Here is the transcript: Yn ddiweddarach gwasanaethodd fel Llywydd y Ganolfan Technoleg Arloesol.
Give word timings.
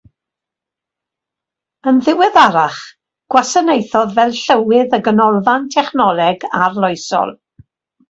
Yn 1.91 1.99
ddiweddarach 2.07 2.79
gwasanaethodd 3.37 4.19
fel 4.19 4.35
Llywydd 4.41 4.99
y 4.99 5.03
Ganolfan 5.11 5.73
Technoleg 5.79 6.53
Arloesol. 6.67 7.41